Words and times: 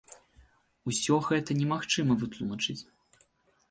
Усё 0.93 1.19
гэта 1.29 1.59
немагчыма 1.61 2.13
вытлумачыць. 2.25 2.79